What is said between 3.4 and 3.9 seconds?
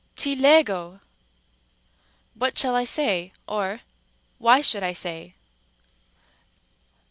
or,